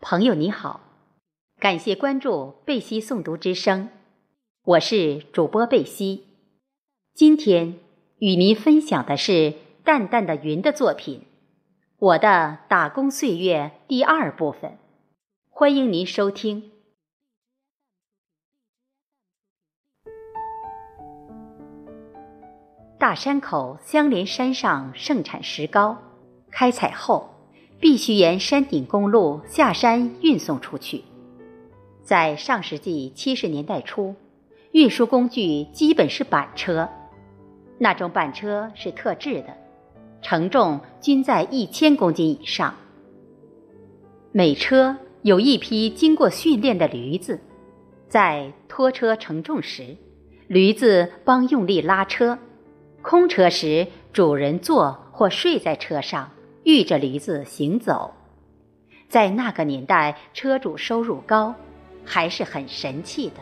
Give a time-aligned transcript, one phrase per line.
[0.00, 0.80] 朋友你好，
[1.58, 3.88] 感谢关注贝西诵读之声，
[4.62, 6.24] 我是主播贝西。
[7.14, 7.80] 今天
[8.18, 11.20] 与您分享的是淡淡的云的作品
[11.98, 14.78] 《我的打工岁月》第二部分，
[15.50, 16.70] 欢迎您收听。
[23.00, 25.98] 大山口相连山上盛产石膏，
[26.52, 27.34] 开采后。
[27.80, 31.02] 必须沿山顶公路下山运送出去。
[32.02, 34.14] 在上世纪七十年代初，
[34.72, 36.88] 运输工具基本是板车，
[37.78, 39.56] 那种板车是特制的，
[40.22, 42.74] 承重均在一千公斤以上。
[44.32, 47.38] 每车有一批经过训练的驴子，
[48.08, 49.96] 在拖车承重时，
[50.46, 52.38] 驴子帮用力拉车；
[53.02, 56.30] 空车时，主人坐或睡在车上。
[56.68, 58.12] 遇着驴子行走，
[59.08, 61.54] 在那个年代，车主收入高，
[62.04, 63.36] 还是很神气的。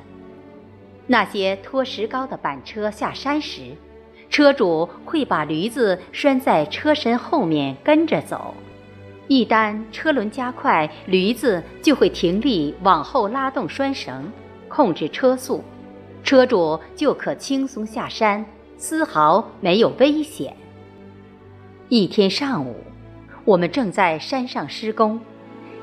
[1.08, 3.72] 那些拖石膏的板车下山时，
[4.30, 8.54] 车主会把驴子拴在车身后面跟着走。
[9.26, 14.30] 一旦车轮加快，驴子就会停力往后拉动拴绳，
[14.68, 15.64] 控制车速，
[16.22, 20.56] 车主就可轻松下山，丝毫没有危险。
[21.88, 22.76] 一天上午。
[23.46, 25.20] 我们正在山上施工，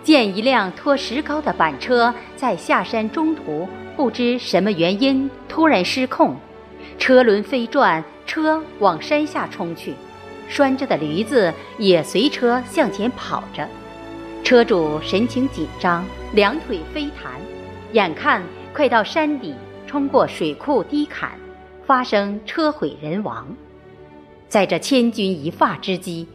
[0.03, 6.35] 见一辆拖石膏的板车在下山中途不知什么原因突然失控，
[6.99, 9.93] 车轮飞转，车往山下冲去，
[10.49, 13.65] 拴着的驴子也随车向前跑着，
[14.43, 17.31] 车主神情紧张，两腿飞弹，
[17.93, 19.55] 眼看快到山底，
[19.87, 21.31] 冲过水库低坎，
[21.85, 23.47] 发生车毁人亡，
[24.49, 26.27] 在这千钧一发之际。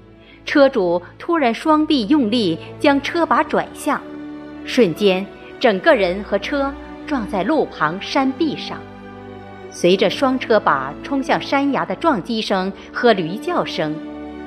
[0.44, 4.00] 车主突然双臂用力将车把转向，
[4.64, 5.27] 瞬间
[5.61, 6.72] 整个人和车
[7.06, 8.78] 撞在路旁山壁上。
[9.70, 13.95] 随着双车把冲向山崖的撞击声和驴叫声，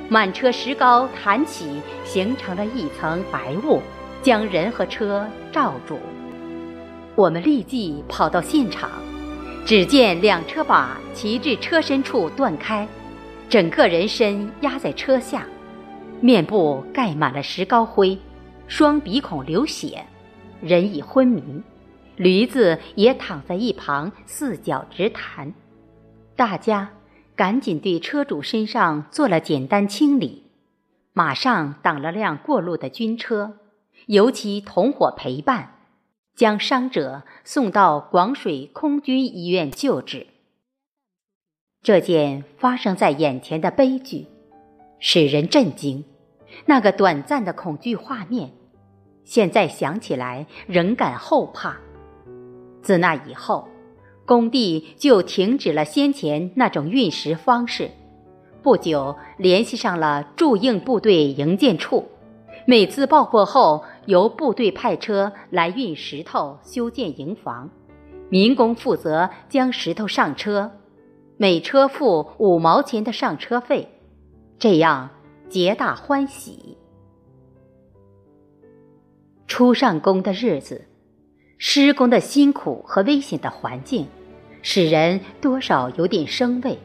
[0.10, 1.68] 满车石膏弹起，
[2.04, 3.80] 形成了一层白雾，
[4.24, 6.00] 将人和车罩住。
[7.14, 8.90] 我们立即跑到现场，
[9.64, 12.88] 只见两车把骑至车身处断开，
[13.48, 15.46] 整个人身压在车下。
[16.22, 18.18] 面部盖满了石膏灰，
[18.68, 20.06] 双鼻孔流血，
[20.62, 21.64] 人已昏迷，
[22.16, 25.52] 驴子也躺在一旁四脚直弹。
[26.36, 26.92] 大家
[27.36, 30.44] 赶紧对车主身上做了简单清理，
[31.12, 33.58] 马上挡了辆过路的军车，
[34.06, 35.80] 由其同伙陪伴，
[36.36, 40.28] 将伤者送到广水空军医院救治。
[41.82, 44.28] 这件发生在眼前的悲剧，
[45.00, 46.06] 使人震惊。
[46.66, 48.52] 那个短暂的恐惧画面，
[49.24, 51.78] 现在想起来仍感后怕。
[52.82, 53.68] 自那以后，
[54.26, 57.92] 工地就停止了先前那种运石方式。
[58.64, 62.08] 不久，联系上了驻印部队营建处，
[62.66, 67.70] 每次爆破后，由部队派车来运石头修建营房，
[68.30, 70.72] 民工负责将石头上车，
[71.38, 73.88] 每车付五毛钱的上车费。
[74.60, 75.10] 这样。
[75.52, 76.78] 皆大欢喜。
[79.48, 80.88] 初上工的日子，
[81.58, 84.08] 施工的辛苦和危险的环境，
[84.62, 86.78] 使人多少有点生畏；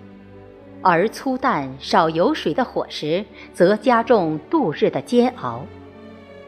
[0.82, 5.64] 而粗淡少油水的伙食，则加重度日的煎熬。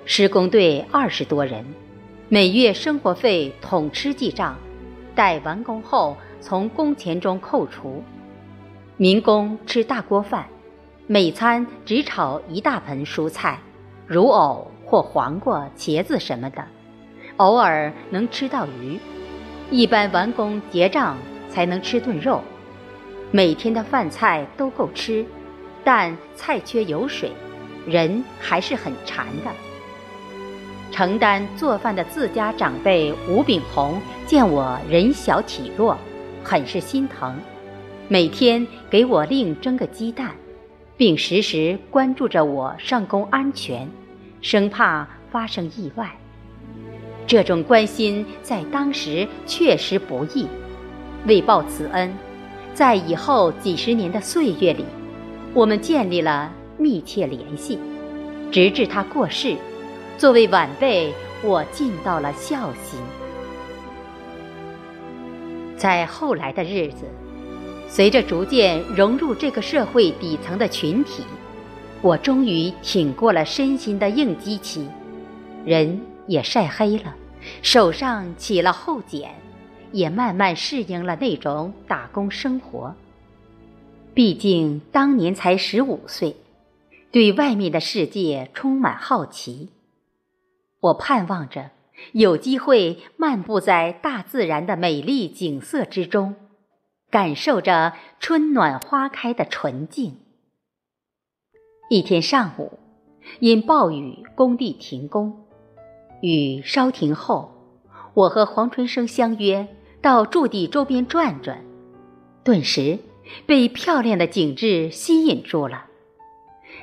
[0.04, 1.64] 施工队二十多人，
[2.28, 4.58] 每月生活费统吃记账，
[5.14, 8.02] 待完工后从工钱中扣除。
[8.96, 10.48] 民工吃大锅饭。
[11.10, 13.58] 每餐只炒一大盆蔬菜，
[14.06, 16.62] 如藕或黄瓜、茄子什么的，
[17.38, 19.00] 偶尔能吃到鱼。
[19.70, 21.16] 一般完工结账
[21.48, 22.42] 才能吃顿肉。
[23.30, 25.24] 每天的饭菜都够吃，
[25.82, 27.32] 但菜缺油水，
[27.86, 29.50] 人还是很馋的。
[30.92, 35.96] 承担做饭的自家长辈吴炳宏见我人小体弱，
[36.44, 37.34] 很是心疼，
[38.08, 40.32] 每天给我另蒸个鸡蛋。
[40.98, 43.88] 并时时关注着我上工安全，
[44.40, 46.10] 生怕发生意外。
[47.24, 50.48] 这种关心在当时确实不易。
[51.24, 52.12] 为报此恩，
[52.74, 54.84] 在以后几十年的岁月里，
[55.54, 57.78] 我们建立了密切联系，
[58.50, 59.56] 直至他过世。
[60.16, 61.12] 作为晚辈，
[61.44, 62.98] 我尽到了孝心。
[65.76, 67.04] 在后来的日子。
[67.88, 71.24] 随着逐渐融入这个社会底层的群体，
[72.02, 74.86] 我终于挺过了身心的应激期。
[75.64, 77.16] 人也晒黑了，
[77.62, 79.34] 手上起了厚茧，
[79.90, 82.94] 也慢慢适应了那种打工生活。
[84.14, 86.36] 毕竟当年才十五岁，
[87.10, 89.70] 对外面的世界充满好奇。
[90.80, 91.70] 我盼望着
[92.12, 96.36] 有机会漫步在大自然的美丽景色之中，
[97.10, 100.18] 感受着春暖花开的纯净。
[101.88, 102.78] 一天上午，
[103.40, 105.46] 因暴雨，工地停工。
[106.20, 107.52] 雨稍停后，
[108.12, 109.66] 我和黄春生相约
[110.02, 111.64] 到驻地周边转转，
[112.44, 112.98] 顿时
[113.46, 115.86] 被漂亮的景致吸引住了。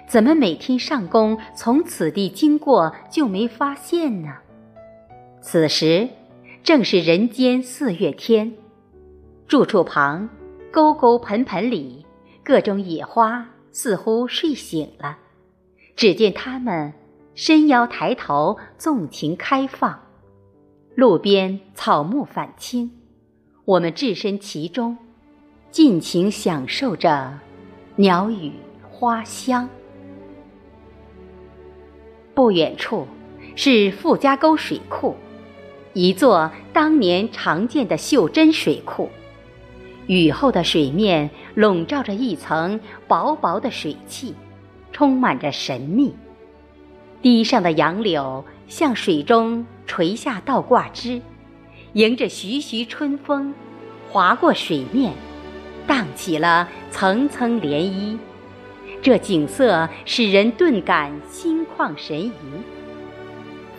[0.08, 4.38] 怎么每天上工从此地经过就没发现呢？
[5.42, 6.10] 此时
[6.64, 8.56] 正是人间四月天，
[9.48, 10.28] 住处旁
[10.72, 12.04] 沟沟盆盆里
[12.44, 15.18] 各种野花似乎睡醒了，
[15.96, 16.92] 只见它们
[17.36, 20.00] 伸腰抬头，纵情开放。
[20.96, 22.92] 路边草木反青，
[23.66, 24.98] 我们置身其中，
[25.70, 27.40] 尽情享受着
[27.98, 28.52] 鸟语
[28.90, 29.70] 花香。
[32.34, 33.06] 不远处
[33.56, 35.16] 是傅家沟水库，
[35.94, 39.10] 一座当年常见的袖珍水库。
[40.08, 44.36] 雨后的水面笼罩着一层薄薄的水汽，
[44.92, 46.16] 充满着神秘。
[47.22, 51.20] 堤上的杨柳向水中垂下倒挂枝，
[51.94, 53.54] 迎着徐徐春风，
[54.12, 55.12] 划过水面，
[55.88, 58.18] 荡起了层层涟漪。
[59.02, 62.34] 这景色使人顿感心旷神怡，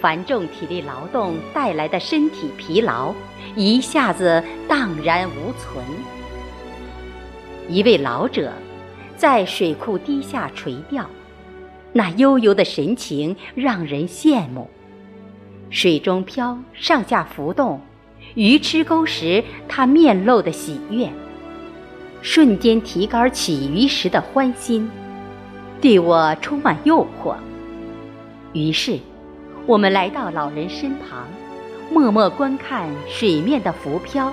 [0.01, 3.15] 繁重体力劳动带来的身体疲劳
[3.57, 5.83] 一下子荡然无存。
[7.69, 8.53] 一位老者
[9.17, 11.07] 在水库堤下垂钓，
[11.93, 14.69] 那悠悠的神情让人羡慕。
[15.71, 17.81] 水中漂，上下浮动，
[18.35, 21.11] 鱼吃钩时他面露的喜悦，
[22.21, 24.89] 瞬间提竿起鱼时的欢心。
[25.81, 27.35] 对我充满诱惑，
[28.53, 28.99] 于是
[29.67, 31.27] 我们来到老人身旁，
[31.91, 34.33] 默默观看水面的浮漂。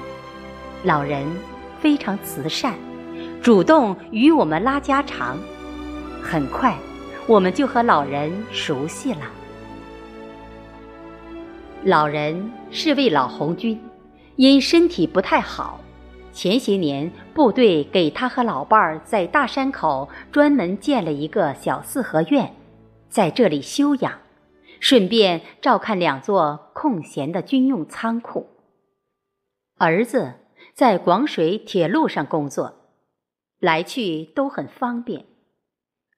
[0.84, 1.26] 老人
[1.80, 2.74] 非常慈善，
[3.42, 5.38] 主动与我们拉家常。
[6.22, 6.78] 很快，
[7.28, 9.22] 我们就和老人熟悉了。
[11.84, 13.80] 老人是位老红军，
[14.38, 15.80] 因身体不太好。
[16.32, 22.52] 前些年，部队给他和老伴儿在大山口专门建了一个小四合院，
[23.10, 24.12] 在这里休养，
[24.84, 28.48] 顺便照看两座空闲的军用仓库。
[29.78, 30.34] 儿子
[30.74, 32.74] 在广水铁路上工作，
[33.62, 35.26] 来去都很方便。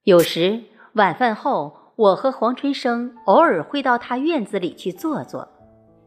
[0.01, 0.63] 有时
[0.93, 5.47] 晚饭后，我和黄春生偶尔会到他院子里去坐坐，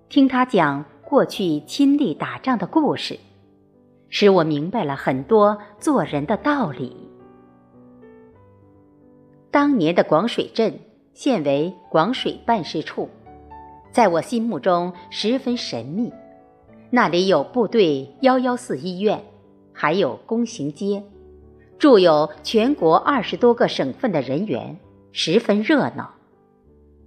[0.08, 3.20] 听他讲过去亲历打仗的故事。
[4.08, 7.08] 使我明白了很多做人的道理。
[9.52, 10.80] 当年的广水镇
[11.20, 13.08] 现为广水办事处，
[13.90, 16.12] 在我心目中十分神秘。
[16.90, 19.24] 那里有部队幺幺四医院，
[19.72, 21.02] 还有工行街，
[21.76, 24.78] 住有全国二十多个省份的人员，
[25.10, 26.14] 十分热闹。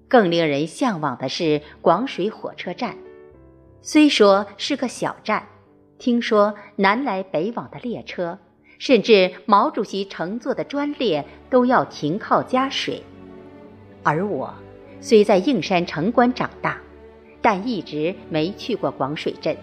[0.10, 2.98] 更令人向往的是广水火车站，
[3.82, 5.48] 虽说是个小站。
[6.00, 8.38] 听说南来北往的列车，
[8.78, 13.02] 甚至毛主席乘坐的专列都要停靠加水。
[14.04, 14.54] 而我
[15.00, 16.78] 虽在应山城关长大，
[17.42, 19.56] 但一直没去过广水镇。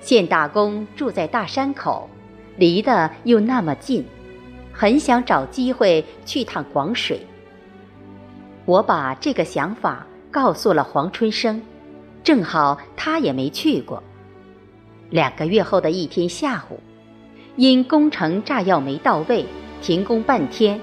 [0.00, 2.08] 现打工住在大山口，
[2.56, 4.04] 离得又那么近，
[4.72, 7.20] 很想找机会去趟广水。
[8.64, 11.60] 我把这个想法告诉了黄春生，
[12.22, 14.02] 正好他也没去过。
[15.10, 16.78] 两个月后的一天下午，
[17.56, 19.46] 因工程炸药没到位，
[19.80, 20.78] 停工半天。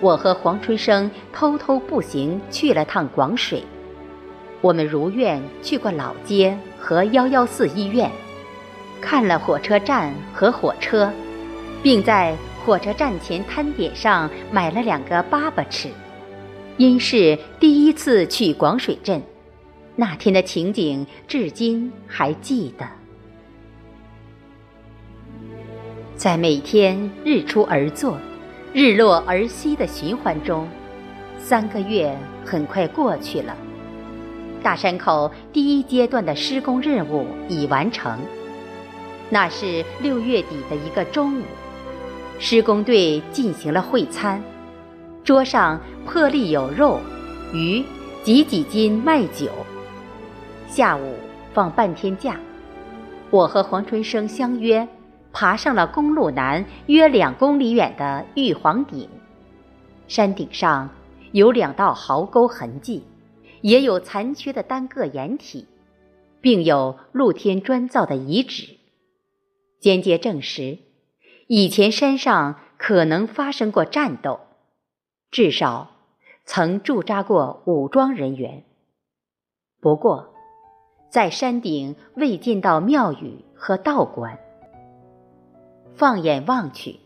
[0.00, 3.62] 我和黄春生偷偷步行去了趟广水。
[4.60, 8.10] 我们如愿去过老街和幺幺四医院，
[9.00, 11.10] 看了火车站和火车，
[11.82, 15.88] 并在火车站前摊点上买了两个粑粑吃。
[16.76, 19.22] 因是第一次去广水镇，
[19.96, 22.86] 那天的情景至今还记得。
[26.16, 28.18] 在每天日出而作、
[28.72, 30.68] 日落而息的循环中，
[31.38, 33.56] 三个月很快过去了。
[34.62, 38.16] 大山口第一阶段的施工任务已完成。
[39.28, 41.44] 那是六月底的一个中午，
[42.38, 44.40] 施工队进行了会餐，
[45.24, 47.00] 桌上破例有肉、
[47.52, 47.84] 鱼、
[48.22, 49.48] 几几斤麦酒。
[50.68, 51.14] 下午
[51.52, 52.36] 放半天假，
[53.30, 54.86] 我和黄春生相约，
[55.32, 59.08] 爬上了公路南约两公里远的玉皇顶。
[60.08, 60.90] 山顶上
[61.32, 63.04] 有两道壕沟痕迹，
[63.60, 65.66] 也有残缺的单个掩体，
[66.40, 68.76] 并有露天砖造的遗址，
[69.80, 70.78] 间接证实，
[71.46, 74.40] 以前山上可能发生过战斗，
[75.30, 75.90] 至少
[76.44, 78.64] 曾驻扎过武装人员。
[79.80, 80.34] 不过。
[81.10, 84.38] 在山顶未见到庙宇和道观。
[86.00, 86.98] 放眼望去，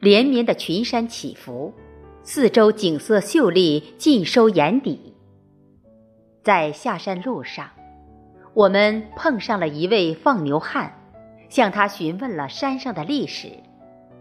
[0.00, 1.72] 连绵的群山起伏，
[2.24, 5.14] 四周景色秀丽，尽收眼底。
[6.42, 7.70] 在下山路上，
[8.52, 10.98] 我们碰上了一位放牛汉，
[11.48, 13.52] 向他询问了山上的历史。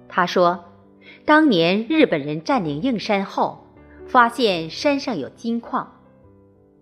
[0.08, 0.64] 他说，
[1.26, 3.66] 当年日本人占领应山后，
[4.06, 5.92] 发现山上有金矿，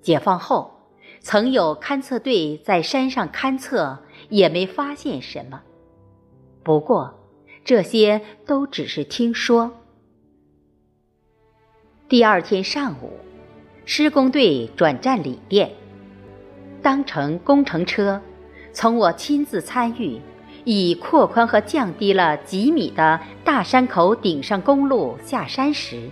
[0.02, 0.70] 解放后。
[1.22, 5.62] 曾有勘测队在山上勘测，也没发现什么。
[6.62, 7.14] 不过，
[7.64, 9.72] 这些都只是听说。
[12.10, 13.12] 第二天上午，
[13.86, 15.72] 施工队转战里店，
[16.82, 18.22] 当乘工程车，
[18.74, 20.20] 从我亲自参与，
[20.66, 26.10] 以扩宽和降低了几米的大山口顶上公路下山时，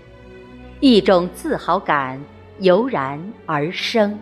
[0.79, 2.23] 一种自豪感
[2.59, 4.17] 油然而生。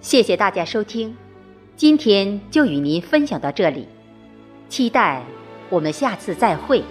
[0.00, 1.16] 谢谢大家收听，
[1.76, 3.88] 今天就与您分享到这里，
[4.68, 5.24] 期待
[5.68, 6.84] 我们下次再会。